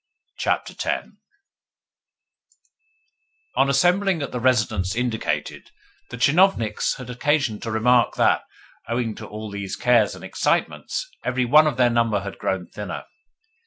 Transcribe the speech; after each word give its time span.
CHAPTER 0.39 0.73
X 0.83 1.09
On 3.55 3.69
assembling 3.69 4.23
at 4.23 4.31
the 4.31 4.39
residence 4.39 4.95
indicated, 4.95 5.69
the 6.09 6.17
tchinovniks 6.17 6.95
had 6.97 7.11
occasion 7.11 7.59
to 7.59 7.69
remark 7.69 8.15
that, 8.15 8.41
owing 8.89 9.13
to 9.13 9.27
all 9.27 9.51
these 9.51 9.75
cares 9.75 10.15
and 10.15 10.23
excitements, 10.23 11.07
every 11.23 11.45
one 11.45 11.67
of 11.67 11.77
their 11.77 11.91
number 11.91 12.21
had 12.21 12.39
grown 12.39 12.65
thinner. 12.65 13.05